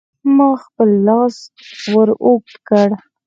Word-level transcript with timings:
ما 0.35 0.49
خپل 0.63 0.89
لاس 1.07 1.35
ور 1.93 2.09
اوږد 2.23 2.55
کړ. 2.67 2.87